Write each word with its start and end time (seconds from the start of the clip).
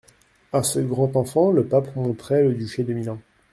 À 0.51 0.63
ce 0.63 0.79
grand 0.79 1.15
enfant, 1.15 1.51
le 1.51 1.63
pape 1.63 1.95
montrait 1.95 2.41
le 2.41 2.55
duché 2.55 2.83
de 2.83 2.91
Milan. 2.91 3.19